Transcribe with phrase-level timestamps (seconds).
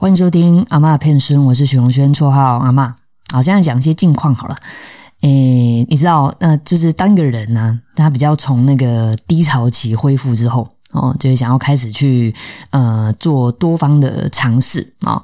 [0.00, 2.94] 欢迎收听阿妈骗孙，我是许荣轩，绰号阿妈。
[3.32, 4.56] 好，现在讲一些近况好了。
[5.22, 12.32] 诶，你知道，呃，就是当一个人呢，他比较从那个低潮期恢复之后，哦，就是想要开始去
[12.70, 15.20] 呃做多方的尝试啊。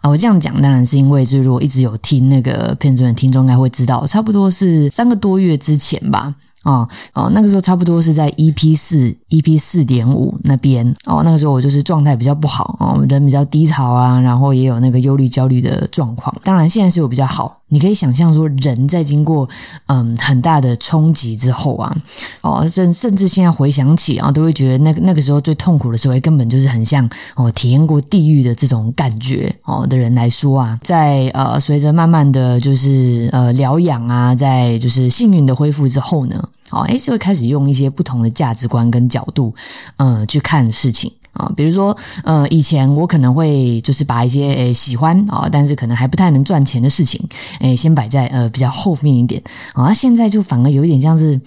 [0.00, 6.34] 啊，我这样讲当然是因为，就是如果一直有听那个骗孙的听众，应该会知道，差不多是三个多月之前吧。
[6.66, 16.34] 哦哦，那个时候差不多是在 EP 四 EP 四点五那边哦，那个时候我就是状态比较不好哦，人比较低潮啊，然后也有那个忧虑焦虑的状况。
[16.42, 19.48] 当然现在是有比较好，你可以想象说，人在经过
[19.86, 21.96] 嗯很大的冲击之后啊，
[22.42, 36.42] 哦甚甚至现在回想起啊，都会觉得那个那个时候最痛苦的时候，根本就是很像哦体验过地狱的这种感觉哦的人来说啊，在呃随着慢慢的就是呃疗养啊，在就是幸运的恢复之后呢。
[36.70, 39.54] 哦，哎，就会开始用一些不同的价值观跟角度，
[39.96, 41.50] 呃，去看事情啊。
[41.56, 47.20] 比如说，呃，以前我可能会就是把一些诶喜欢啊，但是可能还不太能赚钱的事情，
[47.60, 49.40] 诶，先摆在呃比较后面一点
[49.74, 49.94] 啊。
[49.94, 51.40] 现在就反而有一点像是，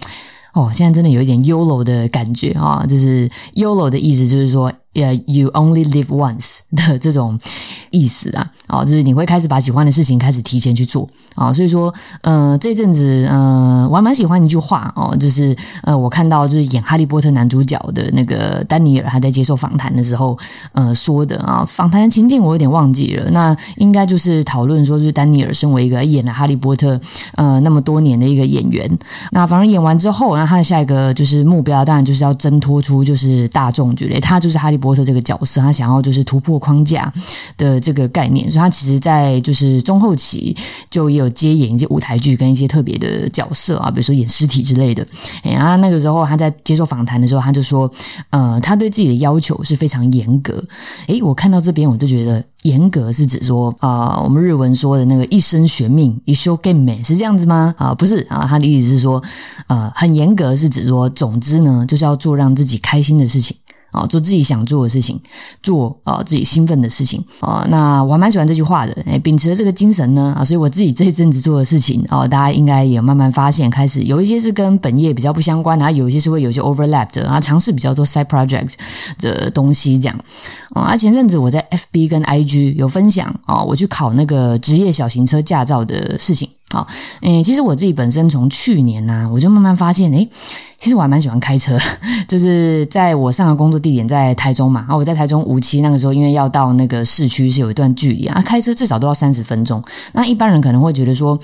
[0.54, 4.72] 哦，现在真的有一点 YOLO 的感觉啊，就是 YOLO 的意思就是说。
[5.02, 7.40] 呃，you only live once 的这种
[7.92, 11.10] 意思啊，哦，就是你会开始把喜欢的事情开始提前去做。
[11.36, 20.38] 啊，所以说，呃，这阵子，呃，我还蛮喜欢一句话哦，就是呃，我看到就是演哈利波特男主角的那个丹尼尔还在接受访谈的时候，
[20.74, 27.00] 呃，说的啊，访谈情境我有点忘记了，那应该就是讨论说，就是丹尼尔身为一个演了哈利波特
[27.36, 29.00] 呃那么多年的一个演员，
[29.32, 34.80] 那反正演完之后，那他的下一个就是目标，当然就是要挣脱出就是大众觉得他就是哈利。
[34.80, 37.12] 波特这个角色，他想要就是突破框架
[37.58, 40.56] 的这个概念，所以他其实，在就是中后期
[40.90, 45.06] 就也有接演一些舞台剧跟一些特别的角色啊，比如说演尸体之类的。
[45.44, 47.92] 哎，然后那个时候他在接受访谈的时候，他就说，
[48.30, 50.64] 呃，他对自己的要求是非常严格。
[51.08, 57.74] 诶，我看到这边我就觉得，严格是指说啊，我们日文说的那个一生悬命，一生懸命是这样子吗？
[57.78, 59.22] 啊，不是啊，他的意思是说，
[59.68, 63.56] 呃，很严格是指说，总之呢，就是要做让自己开心的事情。
[63.92, 65.20] 啊，做自己想做的事情，
[65.62, 67.66] 做啊自己兴奋的事情啊。
[67.70, 78.74] 那我还蛮喜欢这句话的，哎，秉持了这个精神呢啊，所以我自己这一阵子做的事情啊，大家应该也慢慢发现，开始有一些是跟本业比较不相关，然后有一些是会有些 overlap 的啊，尝试比较多 side project
[79.20, 80.20] 的东西这样。
[80.74, 86.48] 啊，前阵子我在 FB 跟 IG 有分享啊，我去考那个职业小型车驾照的事情。
[86.72, 86.88] 好，
[87.22, 90.30] 诶，其实我自己本身从去年呢，我就慢慢发现，诶。
[90.80, 91.78] 其实我还蛮喜欢开车，
[92.26, 99.84] 就是在我上个工作地点在台中嘛，然后我在台中无期那个时候，因为要到那个市区是有一段距离啊，开车至少都要三十分钟。
[100.14, 101.38] 那一般人可能会觉得说，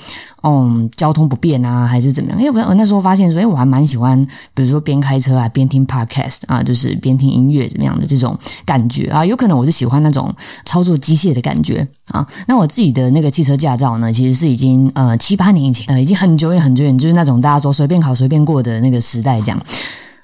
[0.43, 2.41] 嗯，交通不便啊，还是怎么样？
[2.41, 4.17] 因为我那时候发现说，哎，我还蛮喜欢，
[4.53, 12.25] 比如说边开车啊，边听 podcast 啊，就是边听音乐怎么样的这种感觉啊，有可能我是喜欢那种操作机械的感觉啊。
[12.47, 19.24] 那我自己的那个汽车驾照呢，其实是已经呃七八年以前，呃，已经很久远很久远，就是那种大家说随便考随便过的那个时。
[19.25, 19.59] 在讲。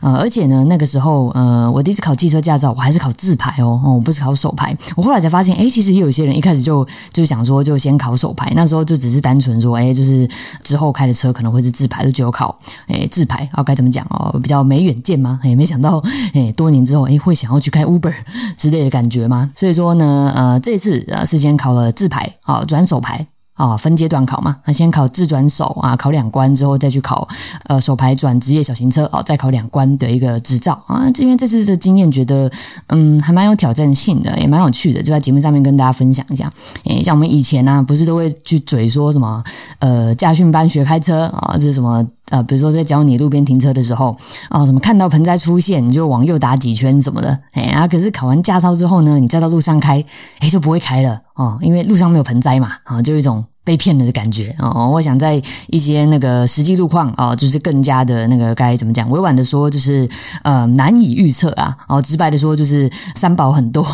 [0.04, 4.76] 呃，而且呢，那个时候，呃，我第一次考汽车驾照，我还是考自排哦，哦，我不是考手排。
[4.96, 8.52] 我后来才发现，哎，其实也有些人一开始就就想说，就先考手排。
[8.56, 10.28] 那时候就只是单纯说，哎，就是
[10.64, 12.58] 之后开的车可能会是自排，就只有考，
[12.88, 13.48] 哎，自排。
[13.54, 14.40] 哦，该怎么讲哦？
[14.42, 15.40] 比较没远见吗？
[15.46, 18.12] 哎，没想到，哎，多年之后，哎，会想要去开 Uber
[18.58, 19.52] 之类的感觉吗？
[19.56, 23.28] 所以说呢，呃，这次呃，是先考了自排，啊，转手排。
[23.54, 27.28] 啊，分阶段考嘛，那先考自转手啊，考两关之后再去考
[27.66, 31.12] 呃手牌转职业小型车哦，再考两关的一个执照啊。
[31.12, 32.50] 这边这次的经验觉得
[32.88, 36.52] 嗯还蛮有挑战性的，也蛮有趣的，就在节目上面跟大家分享一下。
[36.86, 39.44] 诶，像我们以前呢，不是都会去嘴说什么
[39.80, 44.16] 呃驾训班学开车啊，这是什么呃，比如说在教你路边停车的时候
[44.50, 50.04] 啊，什么看到盆栽出现你就往右打几圈什么的，哎啊，可是考完驾照之后呢，你再到路上开，
[50.40, 53.44] 哎就不会开了哦，因为路上没有盆栽嘛，啊，就一种。
[53.64, 59.08] 被骗了的感觉哦，我想在一些那个实际路况啊，就是更加的那个该怎么讲？
[59.12, 60.10] 委婉的说，就是
[60.44, 61.78] 呃难以预测啊。
[61.88, 63.86] 哦，直白的说，就是三宝很多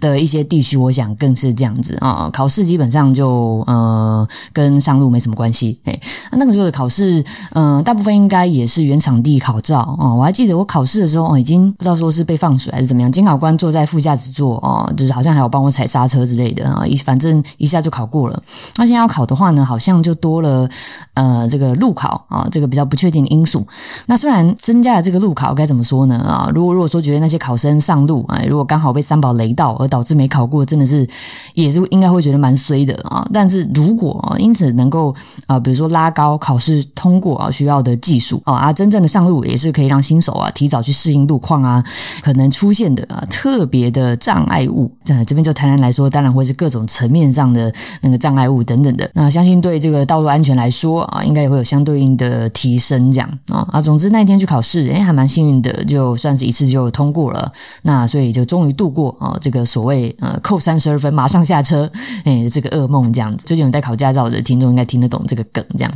[0.00, 2.30] 的一些地区，我想更是这样子啊。
[2.32, 5.76] 考试基本上就呃跟上路没什么关系。
[5.86, 6.00] 哎，
[6.32, 7.24] 那个时候的考试，
[7.54, 10.14] 嗯，大部分应该也是原场地考照哦。
[10.14, 18.40] 我还记得我考试的时候哦，已经不知道说是被放水还是怎么样，监考官坐在副驾驶座哦，就是好像还有帮我踩刹车之类的啊，一反正一下就考过了。
[18.76, 19.15] 那现在要考。
[19.16, 20.68] 考的话呢，好像就多了
[21.14, 23.66] 呃这个路考啊，这个比较不确定的因素。
[24.04, 26.18] 那虽然增加了这个路考，该怎么说呢？
[26.18, 31.08] 啊，如果如果说觉得那些考生上路啊，如果刚好被三宝雷到而导致没考过，真的是
[31.54, 33.26] 也是应该会觉得蛮衰的啊。
[33.32, 35.14] 但是如果因此能够
[35.46, 41.82] 啊，比如说拉高考试通过啊需要的技术啊，啊真正的上路也是可以让新手啊提早去适应路况啊，
[42.22, 44.92] 可能出现的啊特别的障碍物。
[45.04, 47.72] 这这边就台南来说，当然会是各种层面上的
[48.02, 49.05] 那个障碍物等等的。
[49.14, 53.10] 那相信对这个道路安全来说啊，应该也会有相对应的提升。
[53.12, 57.52] 这样啊啊，总之那一天去考试，哎，还蛮幸运的，就算是一次就通过了。
[57.82, 61.90] 那所以就终于度过啊这个所谓呃扣三十二分马上下车
[62.24, 63.44] 哎这个噩梦这样子。
[63.46, 65.92] 最近有在考驾照的听众应该听得懂这个梗这样。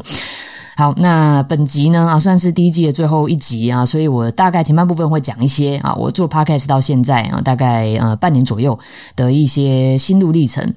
[0.77, 8.79] 好，那本集呢啊算是第一季的最后一集啊，所以我大概前半部分会讲一些啊我做 podcast 到现在啊大概呃半年左右
[9.15, 10.73] 的一些心路历程。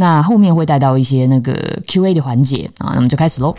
[0.00, 1.52] 那后面会带到一些那个
[1.88, 3.52] Q&A 的环节啊，那么就开始喽。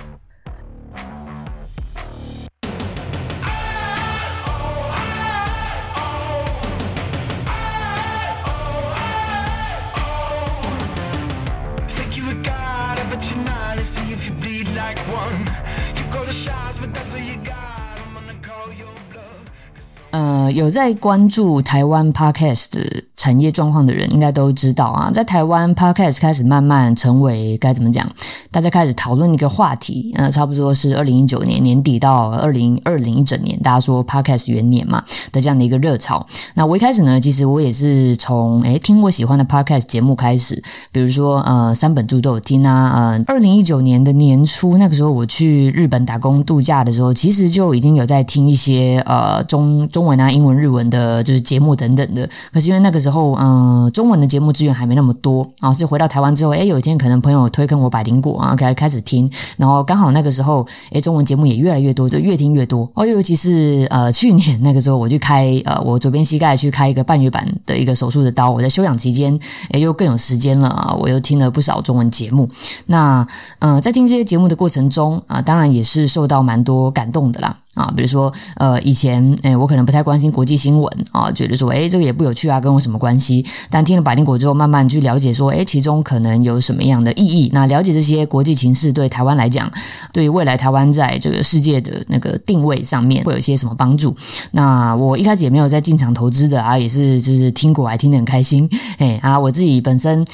[20.11, 28.09] 呃，有在关注台湾 podcast 的产业状况的人，应该都知道啊，在台湾 podcast 开始慢慢成为该怎么讲？
[28.51, 36.25] 大家开始讨论一个话题，呃，差不多是二零一九年年底到二零二零一整年，大家说 podcast 元年嘛的这样的一个热潮。
[36.55, 52.27] 那我一开始呢，其实我也是从诶听我喜欢的 podcast 节目开始，比如说呃三本著都有听啊，呃二零一九年的年初那个时候我去日本打工度假的时候，其实就已经有在听一些呃中中文啊、英文、日文的，就是节目等等的。
[52.51, 58.38] 可是因为那个时候嗯中文的节目资源还没那么多啊，所以回到台湾之后，诶有一天可能朋友推跟我百灵果。
[58.39, 62.89] 啊，开开始听，然后刚好那个时候，诶，中文节目也越来越多，就越听越多。
[62.95, 69.37] 哦，尤其是呃，去年那个时候，我去开呃，我左边膝盖去开一个半月板的一个手术的刀，我在休养期间，
[69.71, 72.49] 诶，又更有时间了啊，我又听了不少中文节目。
[72.85, 73.25] 那
[73.59, 77.57] 嗯，在听这些节目的过程中啊，当然也是受到蛮多感动的啦。
[77.75, 83.45] 啊，比如说，呃，以前，诶，我可能不太关心国际新闻啊，觉得说，诶，这个也不有趣啊，跟我什么关系？
[83.69, 87.49] 但听了百灵果之后，慢慢去了解说，诶，其中可能有什么样的意义？
[87.53, 89.71] 那了解这些国际情势，对台湾来讲，
[90.11, 94.15] 对于未来台湾在这个世界的那个定位上面，会有一些什么帮助？
[94.51, 98.67] 那我一开始也没有在进场投资的啊，也是就是听过来听得很开心，
[98.97, 100.25] 诶啊，我自己本身。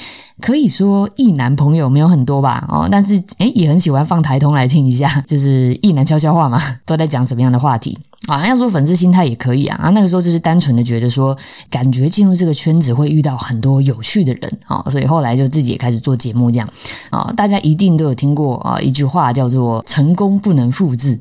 [0.41, 8.47] 可以说异男朋友没有很多吧，哦，但是诶也很喜欢放台通来听一下，就是异男悄悄话嘛，都在讲什么样的话题啊？
[8.47, 11.37] 要说粉丝心态也可以啊，啊，那个时候就是单纯的觉得说，
[11.69, 16.69] 感觉进入这个圈子会遇到很多有趣的人啊，所以后来就自己也开始做节目这样
[17.09, 17.33] 啊。
[17.35, 21.19] 大家一定都有听过啊一句话叫做“成功不能复制”。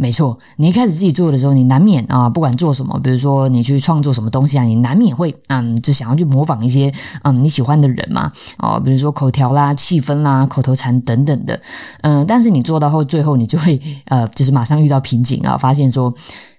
[0.00, 6.92] 没错，你一开始自己做的时候，你难免啊，不管做什么，比如说你去创作什么东西啊，你难免会嗯，就想要去模仿一些
[7.24, 11.60] 嗯你喜欢的人嘛，哦，比如说口条啦、气氛啦、口头禅等等的，
[12.02, 16.14] 嗯，但是你做到后，最后你就会呃，就是马上遇到瓶颈啊，发现说。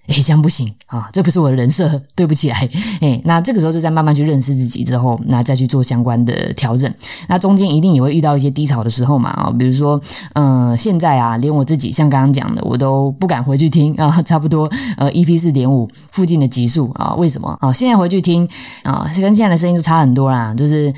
[0.09, 1.07] 哎，这样不行啊！
[1.13, 2.69] 这不是我的人设，对不起来。
[2.99, 6.91] 哎，那这个时候就在慢慢去认识自己之后，那再去做相关的调整。
[7.27, 10.01] 那中间一定也会遇到一些低潮的时候嘛啊，比如说，
[10.33, 14.67] 嗯，现在啊，连我自己像刚刚讲的，我都不敢回去听啊， 差不多
[14.97, 17.71] 呃，EP 四点五附近的级数啊，为什么啊？
[17.71, 18.49] 现在回去听
[18.81, 20.55] 啊，跟现在的声音就差很多啦。
[20.57, 20.91] 就是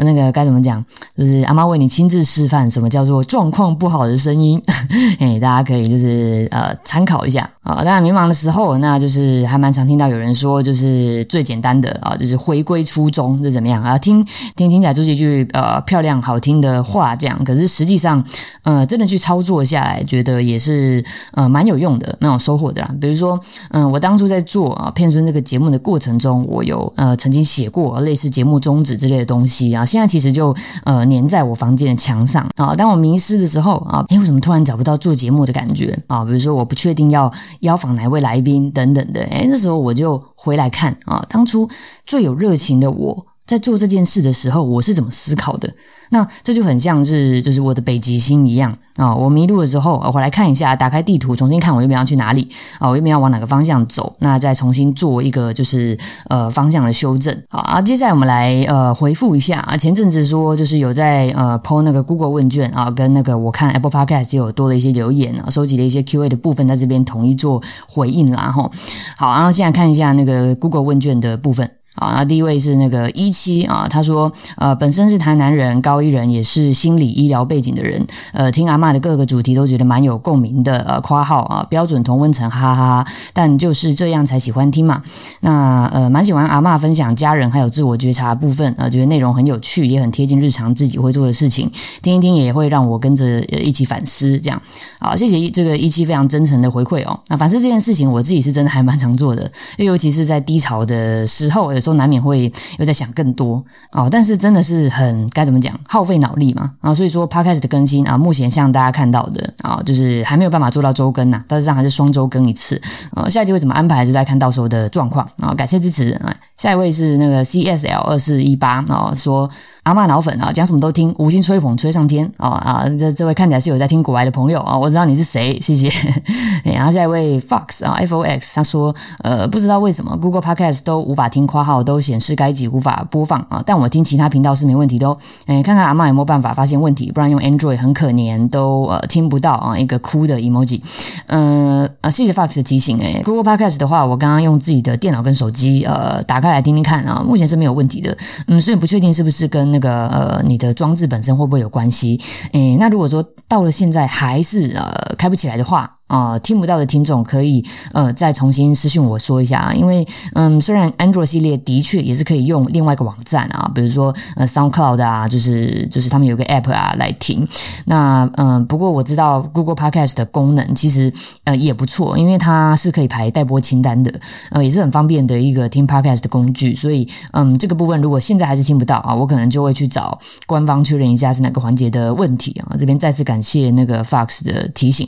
[0.00, 0.84] 那个该怎么讲？
[1.16, 4.62] 就是阿妈为你亲自示范什么叫做状况不好的声音。
[5.20, 7.76] 哎，大家可以就是呃参考一下啊。
[7.82, 8.57] 当然迷茫的时候。
[8.58, 13.96] 后，那就是还蛮常听到有人说，就是最简单的啊，就是回归初衷，是怎么样啊？
[13.96, 14.26] 听
[14.56, 17.38] 听听起来就是一句呃漂亮好听的话，这样。
[17.44, 18.24] 可是实际上，
[18.64, 22.92] 呃，真的去操作下来，觉得也是呃蛮有用的那种收获的啦。
[23.00, 23.38] 比如说，
[23.70, 29.86] 嗯，我当初在做啊片村这个节目的过程中，我有呃曾经写过类似节目宗旨之类的东西啊。
[29.86, 32.74] 现在其实就呃粘在我房间的墙上啊。
[32.74, 36.24] 当我迷失的时候啊，哎，为什么突然找不到做节目的感觉啊？
[36.24, 38.47] 比如说，我不确定要邀访哪位来宾。
[38.72, 41.68] 等等的，哎，那时候我就回来看啊，当初
[42.06, 45.72] 最有热情的我在做这件事的时候，我是怎么思考的？
[46.10, 49.14] 那这就很像是就是我的北极星一样啊！
[49.14, 52.88] 我迷路的时候，我回来看一下，打开地图重新看，我又要去哪里啊？
[52.88, 54.14] 我又要往哪个方向走？
[54.20, 57.80] 那再重新做一个就是呃方向的修正好啊！
[57.80, 68.70] 接下来我们来呃回复一下啊，前阵子说就是有在呃 PO 那个 Google 问卷啊，跟那个我看 Apple Podcast 也有多了一些留言啊，收集了一些 Q&A 的部分，在这边统一做回应啦哈。
[69.16, 71.70] 好，然后现在看一下那个 Google 问卷的部分。
[71.98, 85.02] 啊，那第一位是那个一期啊，他说呃，本身是台南人，高一人，也是心理医疗背景的人，呃，听阿妈的各个主题都觉得蛮有共鸣的，呃，夸号啊，标准同温层，哈哈哈，但就是这样才喜欢听嘛。
[85.40, 91.70] 那呃，蛮喜欢阿妈分享家人还有自我觉察部分，呃，觉得内容很有趣，也很贴近日常自己会做的事情，
[92.02, 94.60] 听一听也会让我跟着一起反思，这样
[95.00, 97.18] 好，谢谢这个一期非常真诚的回馈哦。
[97.28, 104.08] 那反思这件事情，我自己是真的还蛮常做的，尤其是在低潮的时候，有时候都难免会又在想更多哦。
[104.10, 106.92] 但是真的是很该怎么讲，耗费脑力嘛啊。
[106.92, 112.80] 所以说，Podcast 的更新啊，目前像大家看到的啊，就是还没有办法做到周更呐，大致上还是双周更一次
[113.12, 113.28] 啊。
[113.28, 115.54] 下一季会怎么安排，就在看到时候的状况啊。
[115.54, 116.34] 感谢支持啊。
[116.56, 119.48] 下一位是那个 CSL 二四一八啊，说。
[119.88, 122.84] 阿妈脑粉啊，讲什么都听，五星吹捧吹上天啊啊！
[122.98, 125.88] 这这位看起来是有在听国外的朋友啊，我知道你是谁，谢谢。
[126.62, 135.16] 然后下一位 Fox 啊，F O X，他说呃，不知道为什么 Google Podcast 都无法听括号，都显示该集无法播放啊，但我听其他频道是没问题的哦。
[135.46, 140.82] 哎，看看阿妈有没有办法发现问题，不然用 Android 很可怜，都呃听不到啊，一个哭的 emoji。
[141.28, 143.00] 嗯啊，谢谢 Fox 的提醒。
[143.00, 148.14] 哎，Google Podcast 的话，我刚刚用自己的电脑跟手机呃打开来听听看啊，目前是没有问题的。
[148.48, 149.77] 嗯，所以不确定是不是跟那。
[149.78, 152.20] 那个呃，你的装置本身会不会有关系？
[152.52, 155.94] 诶，那如果说到了现在还是呃开不起来的话。
[156.08, 167.46] 啊，听不到的听众可以呃再重新私信我说一下啊，因为嗯，虽然 Android 系列的确也是可以用另外一个网站啊，比如说呃 SoundCloud 啊，就是就是他们有个 App 啊来听。
[167.84, 171.12] 那嗯，不过我知道 Google Podcast 的功能其实
[171.44, 174.12] 呃也不错，因为它是可以排待播清单的，
[174.50, 176.74] 呃也是很方便的一个听 Podcast 的工具。
[176.74, 182.76] 所以嗯，这个部分如果现在还是听不到啊，我可能就会去找官方确认一下是哪个环节的问题啊。
[182.78, 185.06] 这边再次感谢那个 Fox 的提醒。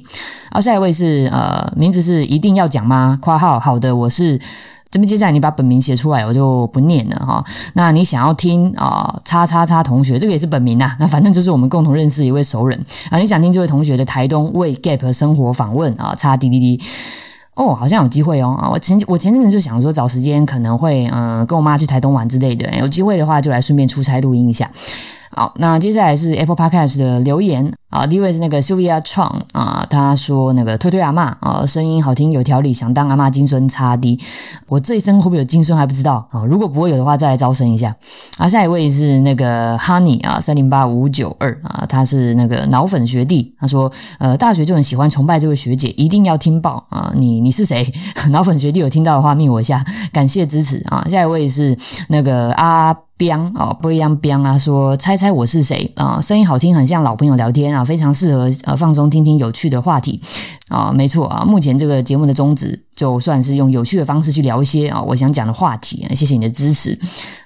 [0.52, 3.18] 好，下一位是呃，名字是一定要讲吗？
[3.20, 4.38] 括号好的，我是
[4.90, 7.44] 这边接下来你把本名写出来，我就不念了哈。
[7.74, 10.96] 那你想要听啊，叉叉叉同学，这个也是本名啊。
[10.98, 12.78] 那反正就是我们共同认识一位熟人
[13.10, 13.18] 啊。
[13.18, 16.14] 你想听这位同学的台东为 Gap 生活访问啊？
[16.16, 16.80] 叉滴滴滴
[17.54, 18.70] 哦，好像有机会哦啊！
[18.72, 24.70] 我前我前阵子就想说找时间可能会嗯跟我妈去台东玩之类的，有机会的话就来顺便出差录音一下。
[25.32, 34.18] 好，那接下来是 Apple Podcast 的留言啊，第一位是那个 Sylvia Chang 啊，他说那个推推阿妈啊，声音好听有条理，想当阿妈金孙差的，
[34.66, 37.94] 我这一生会不会有金孙还不知道啊，如果不会有的话，再来招生一下。
[38.38, 47.86] 啊，下一位是那个 Honey 啊，三零八五九二啊，他是那个脑粉学弟，他说呃，大学就很喜欢崇拜这位学姐，一定要听报啊，你你是谁？
[48.30, 51.06] 脑粉学弟有听到的话，密我一下，感谢支持啊。
[51.08, 52.96] 下一位是那个阿。
[53.20, 56.18] Biang 哦，不一样 biang 啊，说猜猜我是谁啊？
[56.22, 60.18] 声音好听，很像老朋友聊天啊，非常适合呃放松听听有趣的话题
[60.68, 62.82] 啊，没错啊，目前这个节目的宗旨。
[63.00, 66.06] 就算是用有趣的方式去聊一些啊，我想讲的话题。
[66.14, 66.98] 谢谢你的支持。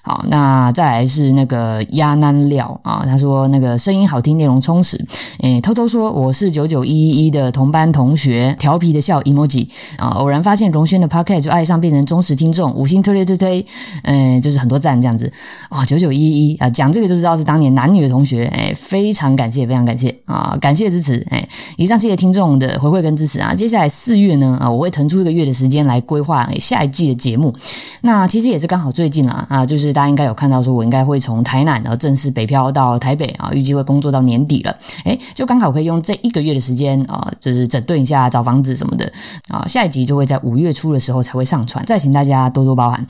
[0.02, 5.00] 好，那再来是那个鸭南料啊，他说那个声音好听，内容充实。
[5.42, 10.08] 诶，偷偷说我是九九一一一的同班同学，调皮的笑 emoji 啊。
[10.18, 13.66] 偶然发现荣轩的 podcast 就爱上，变成忠实听众，五星推推推推，
[14.02, 15.32] 嗯，就是很多赞这样子。
[15.68, 18.46] 啊，九九一一啊，讲这个就知道是当年男女的同学。
[18.46, 21.24] 诶，非常感谢，非常感谢啊，感谢支持。
[21.30, 23.54] 诶，以上谢谢听众的回馈跟支持啊。
[23.54, 25.43] 接下来四月呢啊，我会腾出一个月。
[25.44, 27.54] 的时间来规划下一季的节目，
[28.02, 39.12] 那其实也是刚好最近啊啊，就是大家应该有看到说，我应该会从台南然后正式北漂到台北啊，预计会工作到年底了，诶，就刚好可以用这一个月的时间啊，就是整顿一下找房子什么的。
[39.48, 43.06] 啊，下一集就会在五月初的时候才会上传，再请大家多多包涵。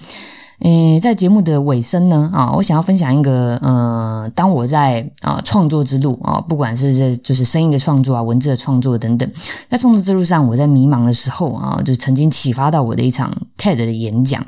[0.60, 9.28] 诶，在节目的尾声呢，啊，我想要分享一个，呃，当我在啊创作之路啊，不管是这就是声音的创作啊，文字的创作等等，
[9.68, 14.44] 在创作之路上，我在迷茫的时候啊，就曾经启发到我的一场 TED 的演讲。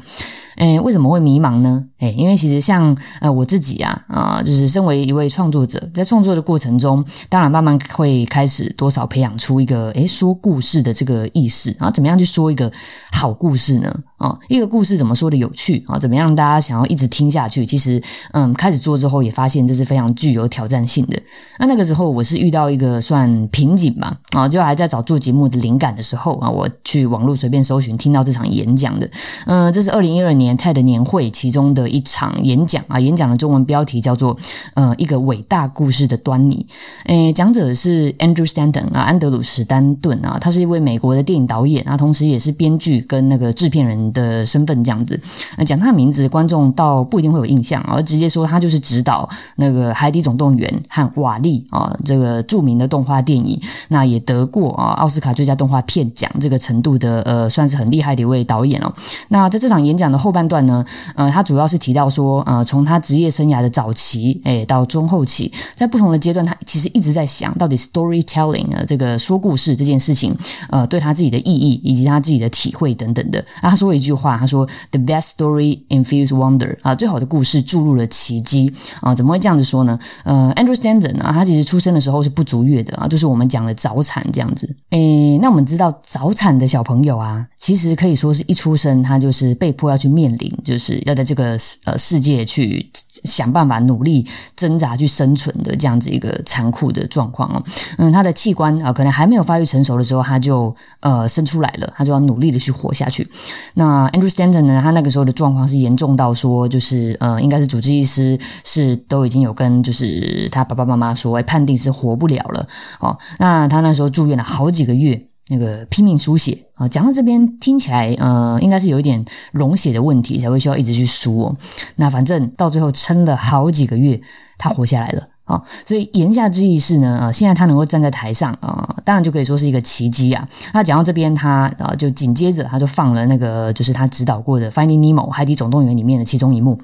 [0.56, 1.84] 诶，为什么会迷茫呢？
[1.98, 12.72] 诶，因为其实像呃我自己啊，啊，就是身为一位创作者，在创作的过程中，当然慢慢会开始多少培养出一个诶说故事的这个意识啊，怎么样去说一个
[13.12, 13.94] 好故事呢？
[14.18, 15.98] 啊，一个故事怎么说的有趣啊？
[15.98, 17.66] 怎么样大家想要一直听下去？
[17.66, 21.20] 其实，嗯，开始做之后也发现这是非常具有挑战性的。
[21.58, 29.10] 那那个时候我是遇到一个算瓶颈吧，啊，就还在找做节目的灵感的时候啊，我去网络随便搜寻，听到这场演讲的，
[29.44, 34.34] 嗯，这是二零一二年 TED 年会其中的一场演讲啊，演讲的中文标题叫做
[34.72, 36.66] 《呃一个伟大故事的端倪》。
[37.10, 44.05] 诶，讲者是 Andrew Stanton 啊，安德鲁史丹顿啊，他是一位美国的电影导演啊，同时也是编剧跟那个制片人。
[44.12, 45.20] 的身份这样子，
[45.56, 58.92] 那讲他的名字，观众倒不一定会有印象，而直接说他就是指导那个《海底总动员》和《瓦力》啊，这个著名的动画电影，那也得过啊奥斯卡最佳动画片奖这个程度的，呃，算是很厉害的一位导演哦。
[59.28, 60.84] 那在这场演讲的后半段呢，
[61.14, 70.36] 呃，他主要是提到说，呃，从他职业生涯的早期，哎，到中后期，在不同的阶段，他其实一直在想到底 storytelling 啊，这个说故事这件事情，
[70.70, 73.44] 呃，对他自己的意义以及他自己的体会等等的。
[73.60, 78.72] 他说一句话，他说：“The best story infuse wonder。”啊，最好的故事注入了奇迹。
[79.00, 79.98] 啊，怎么会这样子说呢？
[80.24, 84.68] 呃，Andrew Stanton 啊，他其实出生的时候是不足月的啊，就是我们讲的早产这样子。
[84.90, 92.90] 诶，那我们知道早产的小朋友啊，其实可以说是一出生他就是被迫要去面临，就是要在这个呃世界去
[93.24, 94.26] 想办法努力
[94.56, 97.62] 挣扎去生存的这样子一个残酷的状况哦。
[97.98, 103.28] 嗯，他的器官啊，可能还没有发育成熟的时候，他就呃生出来了，他就要努力的去活下去。
[103.74, 112.66] 那那 Andrew Stanton 呢，他那个时候的状况是严重到说，就是呃，应该是主治医师是都已经有跟就是他爸爸妈妈说，判定是活不了了
[112.98, 113.16] 哦。
[113.38, 116.88] 那他那时候住院了好几个月，那个拼命输血啊。
[116.88, 121.56] 讲到这边听起来，呃，应该是有一点溶血的问题，才会需要一直去输哦。
[121.94, 124.20] 那反正到最后撑了好几个月，
[124.58, 125.62] 他活下来了啊。
[125.86, 130.46] 所以言下之意是呢，呃，现在他能够站在台上啊，当然就可以说是一个奇迹啊。
[130.74, 136.78] 那讲到这边，他啊就紧接着他就放了那个就是他指导过的《Finding Nemo》海底总动员里面的其中一幕。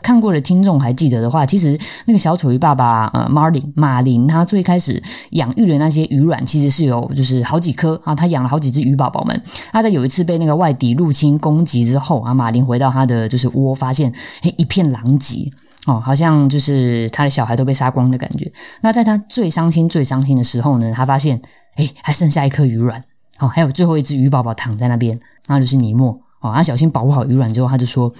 [0.00, 9.42] 看过的听众还记得的话，其实那个小丑鱼爸爸呃，Marlin 马林，他最开始养育的那些鱼卵，其实是有就是好几颗啊，他养了好几只鱼宝宝们。
[9.72, 15.50] 他在有一次被那个外敌入侵攻击之后啊，马林回到他的就是窝，发现嘿一片狼藉
[15.88, 18.52] 哦，好像就是他的小孩都被杀光的感觉。
[18.82, 21.40] 那在他最伤心、最伤心的时候呢，他发现
[21.76, 23.02] 哎还剩下一颗鱼卵
[23.40, 26.20] 哦，还有最后一只鱼宝宝躺在那边，那就是尼莫。
[26.40, 28.12] 哦，他小心保护好鱼卵之后，他就说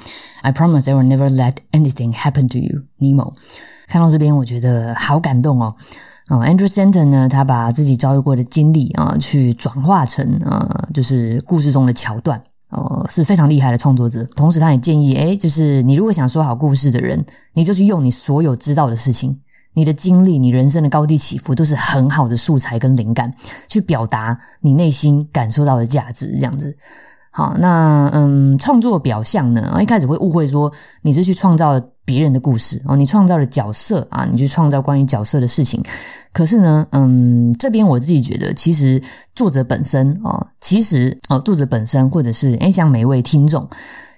[0.42, 3.32] ：“I promise I will never let anything happen to you, Nemo。”
[3.86, 5.72] 看到这边，我觉得好感动哦。
[6.28, 14.22] 哦，Andrew Stanton 呢，他把自己遭遇过的经历啊，去转化成呃，就是故事中的桥段，哦，是非常厉害的创作者。
[14.36, 19.40] 同时，他也建议，哎，就是你如果想说好故事的人，你就去用你所有知道的事情、
[19.72, 23.32] 你的经历、你人生的高低起伏，都是很好的素材跟灵感，
[23.68, 26.76] 去表达你内心感受到的价值，这样子。
[27.30, 29.78] 好，那嗯，创作表象呢？
[29.80, 30.72] 一开始会误会说
[31.02, 35.84] 你是去创造别人的故事哦，你创造了角色啊，你去创造关于角色的事情。
[36.32, 39.02] 可是呢，嗯，这边我自己觉得，其实
[39.34, 43.68] 作者本身哦，其实哦，作者本身或者是诶，像每一位听众，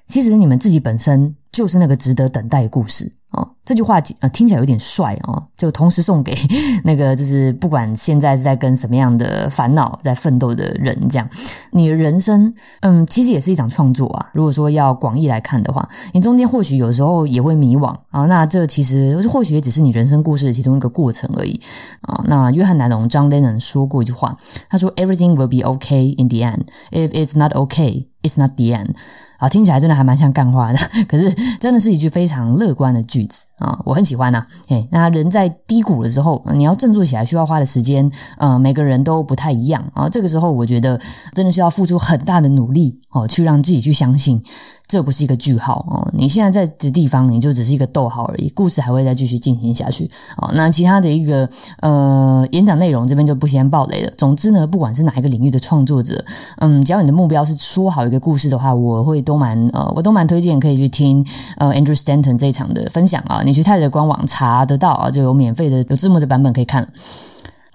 [0.06, 3.12] 其实你们自己本身就是那个值得等待的故事。
[3.32, 6.34] 哦，这句话呃听起来有点帅哦，就同时送给
[6.84, 11.28] 那个就是不管现在是在跟什么样的烦恼在奋斗的人，这样
[11.70, 14.30] 你的人生嗯其实也是一场创作啊。
[14.32, 21.60] 如果说要广义来看的话，你中间或许有时候也会迷惘啊，那这其实或许也只是你人生故事的其中一个过程而已
[22.02, 22.24] 啊。
[22.26, 24.36] 那约翰南龙 John Lennon 说过一句话，
[24.68, 26.62] 他说：“Everything will be okay in the end.
[26.90, 28.94] If it's not okay, it's not the end.”
[29.40, 34.46] 啊，听起来真的还蛮像干话的， 可是真的是一句非常乐观的句子啊，我很喜欢呐。
[34.90, 40.08] 那人在低谷的时候，你要振作起来，需要花的时间，呃，每个人都不太一样啊。
[40.08, 41.00] 这个时候，我觉得
[41.34, 44.42] 真的是要付出很大的努力哦，去让自己去相信。
[44.90, 50.50] 这不是一个句号哦，你现在在的地方，你就只是一个逗号而已，故事还会再继续进行下去哦。
[50.54, 51.48] 那其他的一个
[51.78, 54.12] 呃演讲内容这边就不先爆雷了。
[54.18, 56.24] 总之呢，不管是哪一个领域的创作者，
[56.56, 61.24] 嗯，只要你的目标是说好一个故事的话，我会都蛮呃，我都蛮推荐可以去听
[61.58, 63.42] 呃 Andrew Stanton 这一场的分享啊。
[63.44, 66.88] 你去泰的官网查得到啊，就有免费的有字幕的版本可以看。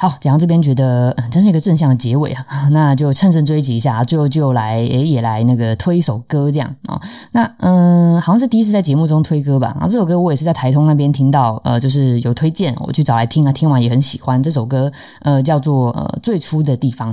[0.08, 7.02] 好，讲到这边觉得真是一个正向的结尾啊，那就趁胜追击一下，最后就来诶也来那个推一首歌这样啊。
[7.32, 9.72] 那嗯，好像是第一次在节目中推歌吧。
[9.80, 14.92] 然后这首歌我也是在台通那边听到，呃，就是有推荐，我去找来听啊，听完也很喜欢这首歌，
[15.24, 17.12] 呃，叫做呃最初的地方。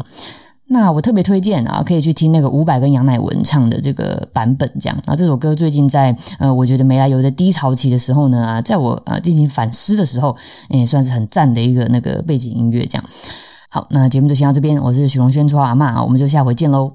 [0.73, 5.15] 那我特别推荐啊，可以去听那个伍佰跟杨乃文唱的这个版本，这样那。
[5.15, 10.35] 这首歌最近在呃，我觉得没来由的低潮期的时候呢，在我呃进行反思的时候，
[10.71, 13.05] 也算是很赞的一个那个背景音乐，这样。
[13.69, 16.93] 好，那节目就先到这边，我是许荣轩，说阿妈啊，我们就下回见喽。